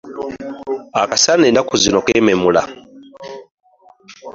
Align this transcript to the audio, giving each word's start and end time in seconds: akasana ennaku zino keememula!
akasana 1.01 1.43
ennaku 1.49 1.73
zino 1.83 1.99
keememula! 2.05 2.63